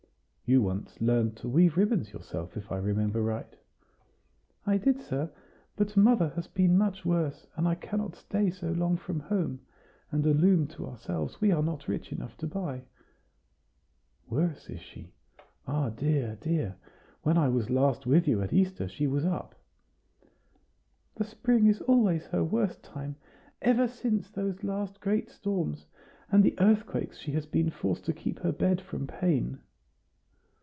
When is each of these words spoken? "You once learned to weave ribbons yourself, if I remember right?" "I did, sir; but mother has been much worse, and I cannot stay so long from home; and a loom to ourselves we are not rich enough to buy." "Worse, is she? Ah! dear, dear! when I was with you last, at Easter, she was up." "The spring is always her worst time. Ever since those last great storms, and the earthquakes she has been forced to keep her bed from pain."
"You 0.51 0.61
once 0.61 0.99
learned 0.99 1.37
to 1.37 1.47
weave 1.47 1.77
ribbons 1.77 2.11
yourself, 2.11 2.57
if 2.57 2.73
I 2.73 2.77
remember 2.77 3.21
right?" 3.21 3.55
"I 4.67 4.75
did, 4.77 4.99
sir; 5.01 5.31
but 5.77 5.95
mother 5.95 6.33
has 6.35 6.47
been 6.47 6.77
much 6.77 7.05
worse, 7.05 7.47
and 7.55 7.65
I 7.65 7.75
cannot 7.75 8.17
stay 8.17 8.49
so 8.51 8.69
long 8.73 8.97
from 8.97 9.21
home; 9.21 9.61
and 10.11 10.25
a 10.25 10.33
loom 10.33 10.67
to 10.67 10.87
ourselves 10.87 11.39
we 11.39 11.53
are 11.53 11.63
not 11.63 11.87
rich 11.87 12.11
enough 12.11 12.35
to 12.39 12.47
buy." 12.47 12.81
"Worse, 14.27 14.69
is 14.69 14.81
she? 14.81 15.13
Ah! 15.67 15.89
dear, 15.89 16.37
dear! 16.41 16.75
when 17.23 17.37
I 17.37 17.47
was 17.47 17.69
with 18.05 18.27
you 18.27 18.37
last, 18.39 18.49
at 18.51 18.53
Easter, 18.53 18.87
she 18.89 19.07
was 19.07 19.23
up." 19.23 19.55
"The 21.15 21.23
spring 21.23 21.67
is 21.67 21.79
always 21.83 22.25
her 22.25 22.43
worst 22.43 22.83
time. 22.83 23.15
Ever 23.61 23.87
since 23.87 24.29
those 24.29 24.65
last 24.65 24.99
great 24.99 25.29
storms, 25.29 25.85
and 26.29 26.43
the 26.43 26.59
earthquakes 26.59 27.19
she 27.19 27.31
has 27.31 27.45
been 27.45 27.69
forced 27.69 28.03
to 28.03 28.11
keep 28.11 28.39
her 28.39 28.51
bed 28.51 28.81
from 28.81 29.07
pain." 29.07 29.61